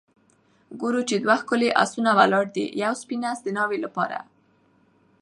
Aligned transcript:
ګورو 0.79 1.01
چې 1.09 1.15
دوه 1.23 1.35
ښکلي 1.41 1.69
آسونه 1.83 2.11
ولاړ 2.19 2.45
دي، 2.55 2.65
یو 2.83 2.93
سپین 3.01 3.23
آس 3.31 3.39
د 3.43 3.47
ناوې 3.57 3.79
لپاره 3.85 4.17